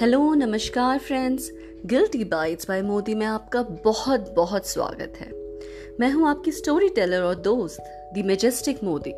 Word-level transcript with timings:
Hello 0.00 0.32
नमस्कार 0.34 0.98
friends 0.98 1.50
guilty 1.86 2.24
bytes 2.24 2.68
by 2.68 2.82
Modi 2.82 3.14
में 3.14 3.24
आपका 3.26 3.62
बहुत 3.84 4.32
बहुत 4.36 4.66
स्वागत 4.66 5.18
है 5.20 5.30
मैं 6.00 6.10
हूँ 6.12 6.28
आपकी 6.28 6.52
स्टोरी 6.52 6.88
टेलर 6.88 7.22
और 7.22 7.34
दोस्त 7.34 7.82
the 8.14 8.24
majestic 8.26 8.82
Modi 8.84 9.12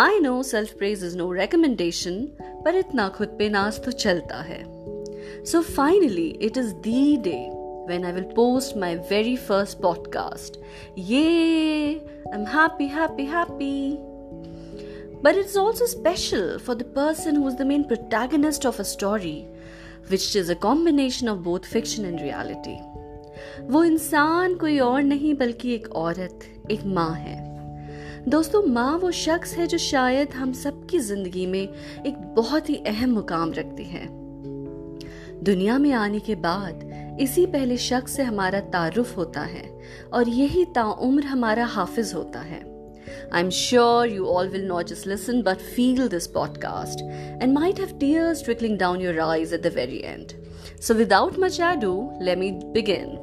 I 0.00 0.20
know 0.20 0.42
self 0.42 0.72
praise 0.78 1.04
is 1.04 1.16
no 1.18 1.30
recommendation 1.32 2.20
पर 2.64 2.76
इतना 2.76 3.08
खुद 3.08 3.36
पे 3.38 3.48
नाज 3.48 3.84
तो 3.84 3.90
चलता 3.92 4.40
है 4.42 4.62
so 5.44 5.62
finally 5.62 6.28
it 6.42 6.58
is 6.58 6.74
the 6.84 7.16
day 7.24 7.38
when 7.86 8.04
I 8.04 8.10
will 8.12 8.26
post 8.34 8.76
my 8.76 8.88
very 9.08 9.34
first 9.36 9.80
podcast. 9.80 10.58
Yay! 10.96 12.00
I'm 12.32 12.46
happy, 12.46 12.86
happy, 12.88 13.24
happy. 13.24 13.98
But 15.22 15.36
it's 15.36 15.54
also 15.54 15.84
special 15.84 16.58
for 16.58 16.74
the 16.74 16.84
person 16.84 17.36
who 17.36 17.48
is 17.48 17.56
the 17.56 17.64
main 17.64 17.84
protagonist 17.84 18.64
of 18.64 18.80
a 18.80 18.84
story, 18.84 19.48
which 20.08 20.34
is 20.34 20.48
a 20.48 20.54
combination 20.54 21.28
of 21.28 21.42
both 21.42 21.66
fiction 21.66 22.06
and 22.06 22.20
reality. 22.20 22.76
वो 23.70 23.82
इंसान 23.84 24.54
कोई 24.54 24.78
और 24.78 25.02
नहीं 25.02 25.34
बल्कि 25.34 25.74
एक 25.74 25.88
औरत 25.96 26.46
एक 26.70 26.84
माँ 26.84 27.12
है। 27.14 27.36
दोस्तों 28.28 28.62
माँ 28.62 28.96
वो 28.98 29.10
शख्स 29.10 29.52
है 29.54 29.66
जो 29.66 29.78
शायद 29.78 30.32
हम 30.32 30.52
सबकी 30.52 30.98
ज़िंदगी 30.98 31.46
में 31.46 31.60
एक 31.60 32.16
बहुत 32.36 32.70
ही 32.70 32.76
अहम 32.86 33.10
मुकाम 33.10 33.52
रखती 33.52 33.84
है। 33.84 34.06
दुनिया 35.44 35.78
में 35.78 35.92
आने 35.92 36.20
के 36.20 36.34
बाद 36.34 37.18
इसी 37.20 37.46
पहले 37.46 37.76
शख्स 37.76 38.16
से 38.16 38.22
हमारा 38.22 38.60
तारुफ 38.60 39.16
होता 39.16 39.40
है 39.40 39.68
और 40.12 40.28
यही 40.28 40.64
ताउम्र 40.64 41.24
हमारा 41.26 41.64
हाफिज 41.66 42.14
होता 42.14 42.40
है। 42.40 42.60
I'm 43.32 43.50
sure 43.50 44.06
you 44.06 44.26
all 44.26 44.48
will 44.48 44.66
not 44.66 44.86
just 44.86 45.06
listen 45.06 45.42
but 45.42 45.60
feel 45.60 46.08
this 46.08 46.28
podcast 46.28 47.00
and 47.40 47.54
might 47.54 47.78
have 47.78 47.98
tears 47.98 48.42
trickling 48.42 48.76
down 48.76 49.00
your 49.00 49.20
eyes 49.20 49.52
at 49.52 49.62
the 49.62 49.70
very 49.70 50.04
end. 50.04 50.34
So, 50.80 50.94
without 50.94 51.38
much 51.38 51.58
ado, 51.58 52.12
let 52.20 52.38
me 52.38 52.60
begin. 52.72 53.18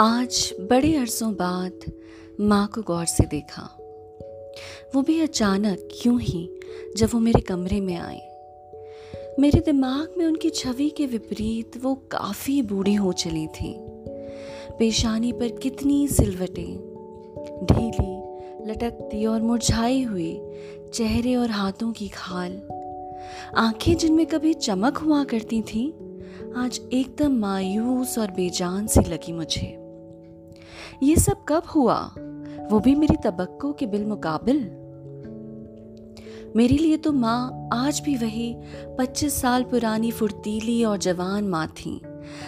आज 0.00 0.54
बड़े 0.60 0.94
अरसों 0.96 1.34
बाद 1.34 1.92
माँ 2.40 2.66
को 2.68 2.82
गौर 2.82 3.04
से 3.04 3.24
देखा 3.26 3.62
वो 4.94 5.02
भी 5.02 5.20
अचानक 5.20 5.88
क्यों 6.02 6.20
ही 6.20 6.57
जब 6.96 7.08
वो 7.14 7.20
मेरे 7.20 7.40
कमरे 7.40 7.80
में 7.80 7.96
आए 7.96 8.24
मेरे 9.40 9.60
दिमाग 9.60 10.14
में 10.18 10.26
उनकी 10.26 10.50
छवि 10.50 10.90
के 10.90 11.06
विपरीत 11.06 11.72
वो 11.82 11.94
काफ़ी 11.94 12.62
बूढ़ी 12.62 12.94
हो 12.94 13.12
चली 13.12 13.46
थी। 13.46 13.76
पेशानी 14.78 15.32
पर 15.32 15.48
कितनी 15.48 16.08
सिलवटें, 16.08 16.76
ढीली, 17.64 18.18
लटकती 18.70 19.26
और 19.26 19.42
मुरझाई 19.42 20.02
हुई 20.02 20.40
चेहरे 20.94 21.34
और 21.34 21.50
हाथों 21.50 21.92
की 21.92 22.08
खाल। 22.08 22.62
आँखें 23.56 23.96
जिनमें 23.96 24.26
कभी 24.26 24.54
चमक 24.54 24.98
हुआ 24.98 25.24
करती 25.24 25.62
थी, 25.62 25.94
आज 26.56 26.80
एकदम 26.92 27.36
मायूस 27.36 28.18
और 28.18 28.30
बेजान 28.30 28.86
सी 28.86 29.00
लगी 29.00 29.32
मुझे। 29.32 29.78
ये 31.02 31.16
सब 31.16 31.44
कब 31.48 31.62
हुआ? 31.74 32.14
वो 32.70 32.80
भी 32.80 32.94
मेरी 32.94 33.16
तबक्कों 33.16 33.72
के 33.72 33.86
बिल 33.86 34.04
मुकाबिल 34.06 34.58
मेरे 36.56 36.76
लिए 36.76 36.96
तो 36.96 37.12
माँ 37.12 37.68
आज 37.72 38.00
भी 38.00 38.16
वही 38.16 38.56
25 39.00 39.40
साल 39.40 39.62
पुरानी 39.62 40.10
फुर्तीली 40.10 40.84
और 40.84 40.98
जवान 40.98 41.44
माँ 41.44 41.66
थी, 41.66 42.00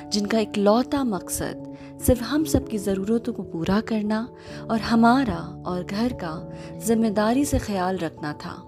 जिनका 0.08 0.38
एक 0.38 0.58
लौता 0.58 1.04
मकसद 1.04 1.76
सिर्फ़ 2.06 2.22
हम 2.22 2.44
सबकी 2.44 2.78
ज़रूरतों 2.78 3.32
को 3.32 3.42
पूरा 3.42 3.80
करना 3.80 4.28
और 4.70 4.80
हमारा 4.80 5.62
और 5.66 5.84
घर 5.84 6.12
का 6.12 6.50
ज़िम्मेदारी 6.78 7.44
से 7.44 7.58
ख्याल 7.58 7.96
रखना 7.96 8.32
था। 8.32 8.66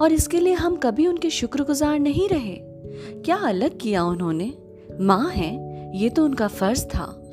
और 0.00 0.12
इसके 0.12 0.40
लिए 0.40 0.52
हम 0.52 0.76
कभी 0.76 1.06
उनके 1.06 1.30
शुक्रगुजार 1.30 1.98
नहीं 1.98 2.28
रहे। 2.28 2.56
क्या 3.22 3.36
अलग 3.36 3.78
किया 3.78 4.04
उन्होंने? 4.04 4.52
माँ 5.00 5.30
है, 5.30 5.54
ये 5.98 6.08
तो 6.08 6.24
उनका 6.24 6.48
फ़र्ज़ 6.48 6.84
था। 6.84 7.25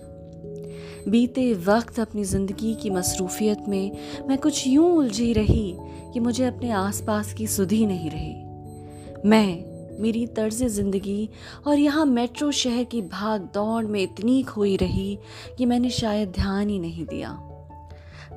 बीते 1.07 1.53
वक्त 1.65 1.99
अपनी 1.99 2.23
ज़िंदगी 2.23 2.73
की 2.75 2.89
मसरूफियत 2.89 3.63
में 3.67 3.91
मैं 4.27 4.37
कुछ 4.37 4.65
यूँ 4.67 4.91
उलझी 4.91 5.31
रही 5.33 5.75
कि 6.13 6.19
मुझे 6.19 6.45
अपने 6.45 6.69
आसपास 6.71 7.33
की 7.33 7.47
सुधी 7.47 7.85
नहीं 7.85 8.09
रही। 8.09 9.29
मैं, 9.29 9.99
मेरी 10.01 10.25
तर्ज 10.27 10.63
ज़िंदगी 10.65 11.29
और 11.67 11.79
यहाँ 11.79 12.05
मेट्रो 12.05 12.51
शहर 12.51 12.83
की 12.83 13.01
भाग 13.01 13.49
दौड़ 13.53 13.85
में 13.85 14.01
इतनी 14.01 14.41
खोई 14.43 14.75
रही 14.77 15.17
कि 15.57 15.65
मैंने 15.65 15.89
शायद 15.89 16.31
ध्यान 16.31 16.69
ही 16.69 16.79
नहीं 16.79 17.05
दिया। 17.05 17.31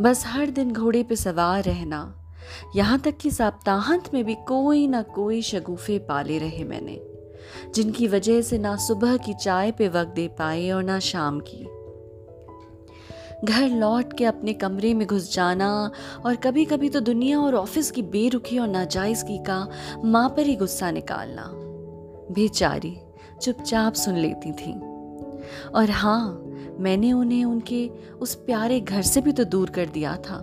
बस 0.01 0.25
हर 0.27 0.51
दिन 0.51 0.73
घोड़े 0.73 1.03
पे 1.03 1.17
सवार 1.17 1.63
रहना, 1.65 2.15
यहाँ 2.77 2.99
तक 2.99 3.17
कि 3.17 3.31
सप्ताहांत 3.31 4.13
में 4.15 4.25
भी 4.25 4.35
कोई 4.49 4.87
ना 4.87 5.03
कोई 5.15 5.41
शगुफे 5.43 5.99
पाले 5.99 6.39
रहे 6.39 6.65
मैंने, 6.65 7.01
जिनकी 7.75 8.07
वजह 8.09 8.41
से 8.43 8.59
ना 8.59 8.77
सुबह 8.77 9.17
की 9.17 9.35
चाय 9.35 9.71
पे 9.71 9.89
वक्त 9.89 10.15
दे 10.15 10.29
पाए 10.29 10.71
और 10.71 10.83
ना 10.83 10.99
शाम 11.01 11.41
की। 11.41 11.67
घर 13.45 13.69
लौट 13.69 14.13
के 14.13 14.25
अपने 14.25 14.53
कमरे 14.53 14.95
में 14.95 15.07
घुस 15.07 15.35
जाना 15.35 15.91
और 16.25 16.37
कभी 16.37 16.65
कभी 16.65 16.89
तो 16.89 17.01
दुनिया 17.01 17.41
और 17.41 17.55
ऑफ़िस 17.55 17.91
की 17.91 18.03
बेरुखी 18.03 18.59
और 18.59 18.69
नाजायजगी 18.69 19.39
का 19.39 19.69
माँ 20.05 20.29
पर 20.29 20.47
ही 20.47 20.57
गुस्सा 20.57 20.91
निकालना। 20.91 21.51
बेचारी 22.35 22.97
चुपचाप 23.43 23.95
सुन 23.95 24.17
लेती 24.17 24.53
थी। 24.53 24.73
और 25.75 25.91
हाँ 25.91 26.43
मैंने 26.79 27.13
उन्हें 27.13 27.45
उनके 27.45 27.89
उस 28.21 28.35
प्यारे 28.35 28.81
घर 28.81 29.03
से 29.03 29.21
भी 29.21 29.33
तो 29.33 29.45
दूर 29.45 29.71
कर 29.71 29.87
दिया 29.87 30.17
था, 30.17 30.41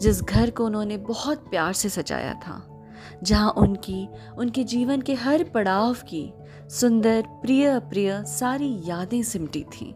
जिस 0.00 0.22
घर 0.22 0.50
को 0.50 0.66
उन्होंने 0.66 0.96
बहुत 0.96 1.38
प्यार 1.38 1.72
से 1.72 1.88
सजाया 1.88 2.34
था, 2.34 2.84
जहाँ 3.22 3.50
उनकी, 3.50 4.08
उनके 4.38 4.64
जीवन 4.64 5.00
के 5.00 5.14
हर 5.14 5.44
पड़ाव 5.44 5.94
की 5.94 6.32
सुंदर 6.70 7.24
प्रिय 7.28 7.66
अप्रिय 7.66 8.24
सारी 8.26 8.80
यादें 8.84 9.22
सिमटी 9.22 9.64
थीं। 9.64 9.92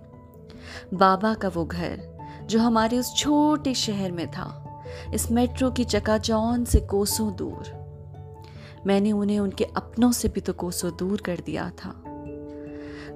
बाबा 0.94 1.34
का 1.34 1.48
वो 1.48 1.64
घर 1.64 2.13
जो 2.47 2.60
हमारे 2.60 2.99
उस 2.99 3.15
छोटे 3.16 3.75
शहर 3.75 4.12
में 4.12 4.31
था। 4.31 4.60
इस 5.15 5.31
मेट्रो 5.31 5.71
की 5.71 5.84
चकाचौन 5.84 6.65
से 6.65 6.81
कोसों 6.81 7.37
दूर। 7.37 7.72
मैंने 8.87 9.12
उन्हें 9.12 9.38
उनके 9.38 9.65
अपनों 9.65 10.12
से 10.12 10.28
भी 10.28 10.41
तो 10.41 10.53
कोसों 10.53 10.91
दूर 10.99 11.21
कर 11.21 11.41
दिया 11.47 11.71
था। 11.71 11.94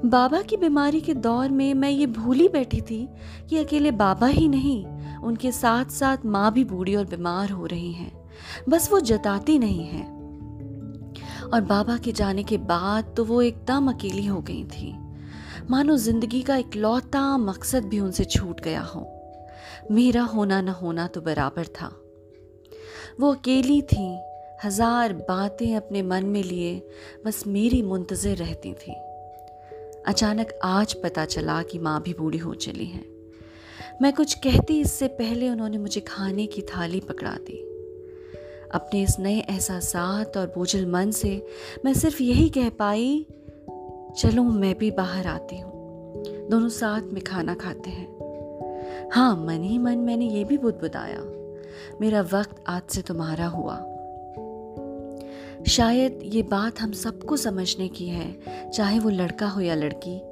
बाबा 0.05 0.43
की 0.43 0.56
बीमारी 0.56 1.00
के 1.00 1.15
दौर 1.15 1.49
में 1.49 1.75
मैं 1.75 1.91
ये 1.91 2.06
भूली 2.06 2.49
बैठी 2.49 2.81
थी 2.81 3.09
कि 3.50 3.59
अकेले 3.59 3.91
बाबा 3.91 4.27
ही 4.27 4.49
नहीं, 4.49 4.87
उनके 5.19 5.53
साथ 5.53 5.84
साथ 5.84 6.16
माँ 6.27 6.53
भी 6.53 6.65
बूढ़ी 6.65 6.95
और 6.95 7.05
बीमार 7.05 7.50
हो 7.50 7.66
रही 7.66 7.93
हैं। 7.93 8.12
बस 8.69 8.93
वो 8.93 9.00
जताती 9.00 9.59
नहीं 9.59 9.87
हैं। 9.87 10.06
और 11.55 11.60
बाबा 11.60 11.97
के 11.97 12.12
जाने 12.12 12.43
के 12.43 12.59
बाद 12.59 13.15
तो 13.16 13.25
वो 13.25 13.43
एकदम 13.43 13.93
अकेली 13.93 14.27
हो 14.27 14.41
गई 14.41 14.65
थी। 14.65 14.97
मानो 15.71 15.97
ज़िंदगी 15.97 16.43
का 16.43 16.56
इकलौता 16.56 17.39
मकसद 17.39 17.84
भी 17.84 18.00
उनसे 18.00 18.25
छूट 18.25 18.60
गया 18.60 18.81
हो। 18.81 19.17
मेरा 19.91 20.22
होना 20.22 20.61
न 20.61 20.69
होना 20.69 21.06
तो 21.06 21.21
बराबर 21.21 21.66
था। 21.66 22.05
वो 23.21 23.34
अकेली 23.34 23.83
थी, 23.83 24.19
हज़ार 24.65 25.12
बातें 25.12 25.77
अपने 25.77 26.03
मन 26.03 26.25
में 26.25 26.43
लिए, 26.43 26.89
बस 27.27 27.47
मेरी 27.47 27.83
मुंतजर 27.83 28.37
रहती 28.37 28.72
थी। 28.72 28.93
अचानक 30.06 30.59
आज 30.65 30.93
पता 30.93 31.25
चला 31.25 31.62
कि 31.62 31.78
माँ 31.78 32.03
भी 32.03 32.15
बूढ़ी 32.15 32.39
हो 32.39 32.55
चली 32.55 32.84
है। 32.84 33.05
मैं 34.03 34.12
कुछ 34.12 34.34
कहती 34.34 34.81
इससे 34.81 35.09
पहले 35.09 35.49
उन्होंने 35.49 35.78
मुझे 35.78 36.00
खाने 36.00 36.47
की 36.47 36.62
थाली 36.62 37.00
पकड़ा 37.00 37.33
दी। 37.33 37.65
अपने 38.75 39.03
इस 39.03 39.16
नए 39.19 39.39
एहसास 39.41 39.97
और 40.37 40.47
बोझल 40.47 40.87
मन 40.87 41.10
से 41.10 41.47
मैं 41.84 41.95
सिर्फ़ 41.95 42.22
यही 42.22 42.48
कह 42.48 42.69
पाई, 42.69 43.27
चलो 44.19 44.42
मैं 44.42 44.78
भी 44.78 44.91
बाहर 44.91 45.27
आती 45.27 45.59
हूँ। 45.59 45.72
दोनों 46.51 46.69
साथ 46.69 47.03
में 47.03 47.24
खाना 47.24 47.54
खाते 47.54 47.91
हैं। 47.91 48.28
हाँ 49.12 49.36
मन 49.36 49.62
ही 49.62 49.78
मन 49.78 49.98
मैंने 49.98 50.28
ये 50.28 50.45
भी 50.45 50.59
बुदबुदाया 50.59 51.18
मेरा 52.00 52.21
वक्त 52.21 52.65
आज 52.68 52.83
से 52.89 53.03
तुम्हारा 53.03 53.47
हुआ। 53.47 53.77
शायद 55.68 56.21
ये 56.24 56.42
बात 56.42 56.80
हम 56.80 56.92
सबको 56.92 57.36
समझने 57.36 57.89
की 57.89 58.09
है, 58.09 58.36
चाहे 58.71 58.98
वो 58.98 59.10
लड़का 59.10 59.48
हो 59.48 59.60
या 59.60 59.74
लड़की। 59.74 60.22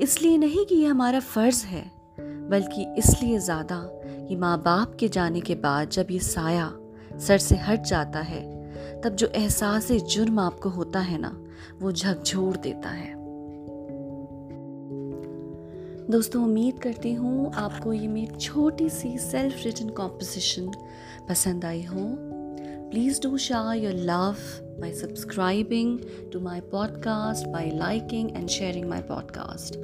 इसलिए 0.00 0.38
नहीं 0.38 0.66
कि 0.66 0.74
ये 0.74 0.86
हमारा 0.86 1.20
फ़र्ज़ 1.20 1.64
है, 1.66 1.90
बल्कि 2.20 2.94
इसलिए 2.98 3.38
ज़्यादा 3.38 3.80
कि 4.28 4.36
माँ 4.36 4.62
बाप 4.62 4.96
के 5.00 5.08
जाने 5.08 5.40
के 5.40 5.54
बाद 5.54 5.88
जब 5.88 6.06
ये 6.10 6.18
साया 6.18 6.72
सर 7.18 7.38
से 7.38 7.56
हट 7.56 7.80
जाता 7.80 8.20
है, 8.20 8.42
तब 9.00 9.08
जो 9.08 9.26
एहसास 9.26 9.92
जुर्म 9.92 10.38
आपको 10.38 10.68
होता 10.68 11.00
है 11.00 11.18
ना, 11.18 11.36
वो 11.82 11.92
झकझोर 11.92 12.56
देता 12.56 12.88
है। 12.88 13.15
दोस्तों, 16.10 16.42
उम्मीद 16.44 16.78
करती 16.78 17.12
हूँ 17.12 17.52
आपको 17.54 17.92
ये 17.92 18.08
मेरी 18.08 18.36
छोटी 18.40 18.88
सी 18.88 19.18
सेल्फ 19.18 19.64
रिटन 19.64 19.88
कॉम्पोजिशन 19.88 20.70
पसंद 21.28 21.64
आई 21.64 21.82
हो। 21.82 22.00
Please 22.90 23.20
do 23.22 23.38
share 23.38 23.72
your 23.74 23.94
love 24.10 24.36
by 24.80 24.92
subscribing 24.92 25.98
to 26.32 26.40
my 26.40 26.60
podcast 26.60 27.46
by 27.46 27.70
liking 27.70 28.30
and 28.36 28.48
sharing 28.48 28.88
my 28.88 29.02
podcast 29.02 29.76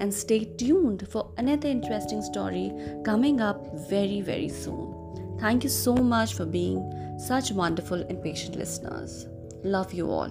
and 0.00 0.12
stay 0.12 0.38
tuned 0.58 1.04
for 1.04 1.34
another 1.38 1.68
interesting 1.68 2.22
story 2.22 2.70
coming 3.06 3.40
up 3.40 3.64
very 3.90 4.22
very 4.22 4.50
soon 4.50 5.38
thank 5.42 5.64
you 5.64 5.70
so 5.70 5.94
much 5.94 6.34
for 6.34 6.46
being 6.46 7.18
such 7.18 7.52
wonderful 7.52 8.06
and 8.10 8.22
patient 8.22 8.56
listeners 8.56 9.24
love 9.66 9.86
you 9.94 10.10
all 10.10 10.30